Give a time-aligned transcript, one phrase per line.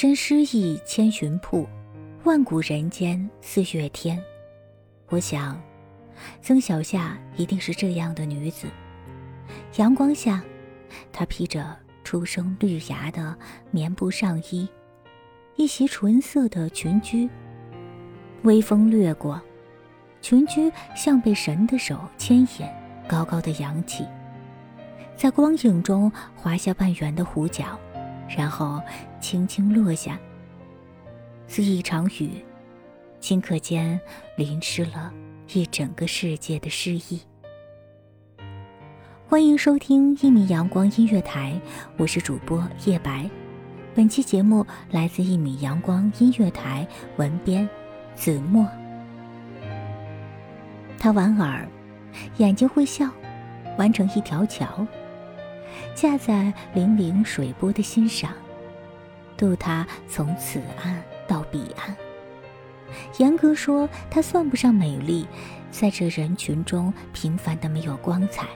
[0.00, 1.68] 身诗意千寻瀑，
[2.22, 4.16] 万古人间四月天。
[5.08, 5.60] 我想，
[6.40, 8.68] 曾小夏一定是这样的女子。
[9.74, 10.40] 阳光下，
[11.12, 13.36] 她披着初生绿芽的
[13.72, 14.68] 棉布上衣，
[15.56, 17.28] 一袭纯色的裙裾。
[18.44, 19.42] 微风掠过，
[20.22, 22.68] 裙裾像被神的手牵引，
[23.08, 24.06] 高高的扬起，
[25.16, 27.76] 在光影中划下半圆的弧角。
[28.28, 28.78] 然后
[29.20, 30.18] 轻轻落下，
[31.46, 32.30] 似一场雨，
[33.20, 34.00] 顷刻间
[34.36, 35.12] 淋湿了
[35.52, 37.20] 一整个世界的诗意。
[39.28, 41.60] 欢迎收听一米阳光音乐台，
[41.96, 43.28] 我是主播叶白。
[43.94, 47.68] 本期节目来自一米阳光音乐台，文编
[48.14, 48.66] 子墨。
[50.96, 51.68] 他莞尔，
[52.36, 53.10] 眼睛会笑，
[53.76, 54.86] 完成一条桥。
[55.94, 58.32] 架在粼粼水波的心上，
[59.38, 61.96] 渡他从此岸到彼岸。
[63.18, 65.26] 严格说，她算不上美丽，
[65.70, 68.46] 在这人群中平凡的没有光彩。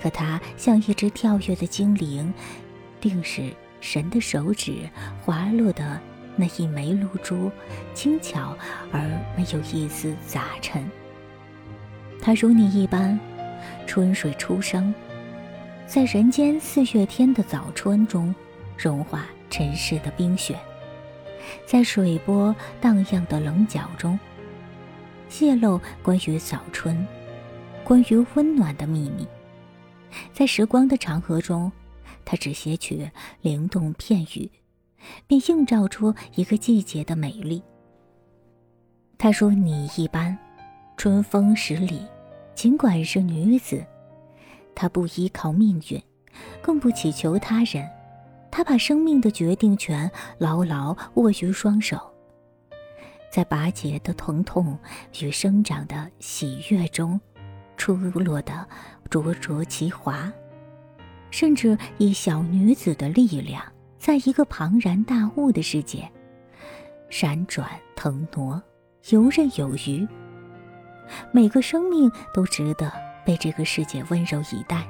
[0.00, 2.32] 可她像一只跳跃的精灵，
[3.00, 4.88] 定是神的手指
[5.20, 5.98] 滑落的
[6.36, 7.50] 那一枚露珠，
[7.94, 8.56] 轻巧
[8.92, 9.00] 而
[9.36, 10.88] 没有一丝杂陈。
[12.20, 13.18] 她如你一般，
[13.86, 14.94] 春水初生。
[15.86, 18.34] 在人间四月天的早春中，
[18.78, 20.56] 融化尘世的冰雪；
[21.66, 24.18] 在水波荡漾的棱角中，
[25.28, 27.06] 泄露关于早春、
[27.84, 29.28] 关于温暖的秘密。
[30.32, 31.70] 在时光的长河中，
[32.24, 33.06] 他只撷取
[33.42, 34.50] 灵动片语，
[35.26, 37.62] 便映照出一个季节的美丽。
[39.18, 40.36] 他说：“你一般，
[40.96, 42.00] 春风十里，
[42.54, 43.84] 尽管是女子。”
[44.74, 46.02] 她不依靠命运，
[46.62, 47.86] 更不祈求他人，
[48.52, 50.08] 他把生命的决定权
[50.38, 51.98] 牢牢握于双手，
[53.32, 54.78] 在拔节的疼痛
[55.20, 57.20] 与生长的喜悦中，
[57.76, 58.64] 出落的
[59.10, 60.32] 灼灼其华，
[61.30, 63.60] 甚至以小女子的力量，
[63.98, 66.08] 在一个庞然大物的世界，
[67.08, 68.62] 闪转腾挪，
[69.08, 70.06] 游刃有余。
[71.32, 72.92] 每个生命都值得。
[73.24, 74.84] 被这个世界温柔以待。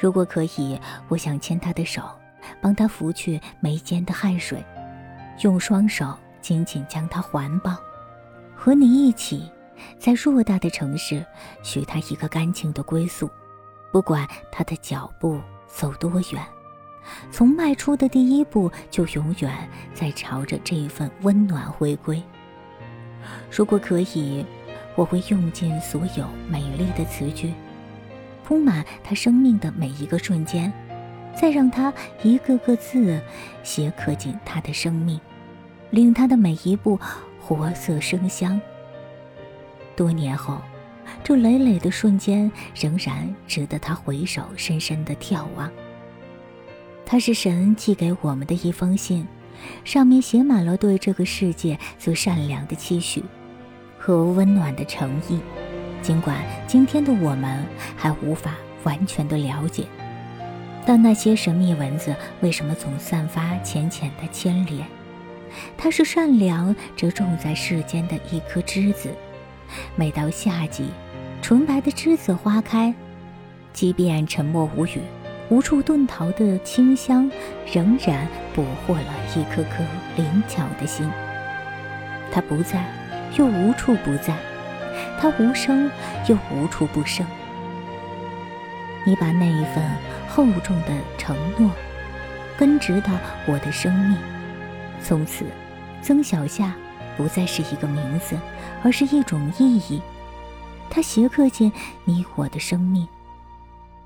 [0.00, 0.76] 如果可以，
[1.06, 2.02] 我想牵他的手，
[2.60, 4.64] 帮他拂去眉间的汗水，
[5.42, 7.76] 用双手紧紧将他环抱，
[8.56, 9.50] 和你一起，
[9.98, 11.24] 在偌大的城市，
[11.62, 13.30] 许他一个干净的归宿。
[13.92, 16.46] 不管他的脚步走多远，
[17.30, 22.22] 从迈出的第一步，就永远在朝着这份温暖回归。
[23.50, 24.44] 如果可以。
[24.96, 27.54] 我会用尽所有美丽的词句，
[28.44, 30.70] 铺满他生命的每一个瞬间，
[31.34, 31.92] 再让他
[32.22, 33.20] 一个个字
[33.62, 35.20] 写刻进他的生命，
[35.90, 36.98] 令他的每一步
[37.40, 38.60] 活色生香。
[39.96, 40.60] 多年后，
[41.22, 45.70] 这累累的瞬间仍然值得他回首深深的眺望。
[47.04, 49.26] 它是神寄给我们的一封信，
[49.84, 53.22] 上面写满了对这个世界最善良的期许。
[53.98, 55.38] 和温暖的诚意，
[56.00, 57.66] 尽管今天的我们
[57.96, 58.54] 还无法
[58.84, 59.84] 完全的了解，
[60.84, 64.86] 但那些神秘文字为什么总散发浅浅的牵连？
[65.76, 69.10] 它是善良这种在世间的一颗栀子，
[69.96, 70.86] 每到夏季，
[71.42, 72.94] 纯白的栀子花开，
[73.72, 75.00] 即便沉默无语，
[75.48, 77.30] 无处遁逃的清香，
[77.72, 79.84] 仍然捕获了一颗颗
[80.16, 81.10] 灵巧的心。
[82.32, 82.84] 它不在。
[83.38, 84.34] 又无处不在，
[85.20, 85.88] 它无声
[86.26, 87.24] 又无处不生。
[89.06, 89.84] 你把那一份
[90.30, 91.70] 厚重的承诺
[92.56, 93.12] 根植到
[93.46, 94.16] 我的生命，
[95.02, 95.44] 从此，
[96.02, 96.74] 曾小夏
[97.16, 98.38] 不再是一个名字，
[98.84, 100.00] 而是一种意义。
[100.88, 101.72] 它斜刻进
[102.04, 103.06] 你我的生命，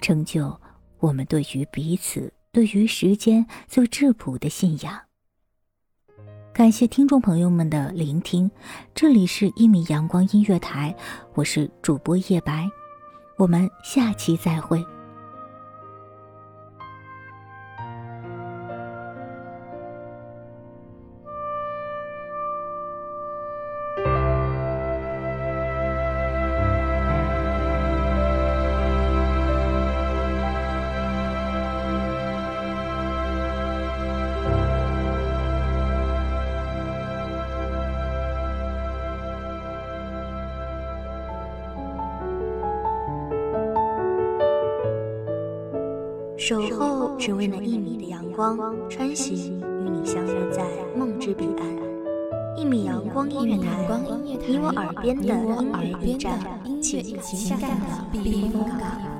[0.00, 0.58] 成就
[0.98, 5.00] 我们对于彼此、对于时间最质朴的信仰。
[6.52, 8.50] 感谢听众朋友们的聆听，
[8.94, 10.94] 这里是《一米阳光音乐台》，
[11.34, 12.68] 我是主播叶白，
[13.38, 14.84] 我们下期再会。
[46.40, 48.58] 守候只为那一米的阳光，
[48.88, 50.64] 穿行与你相约在
[50.96, 52.56] 梦之彼岸。
[52.56, 53.86] 一米阳光音乐台，
[54.46, 56.40] 你我耳边的音乐驿站，
[56.80, 59.19] 情感的避风港。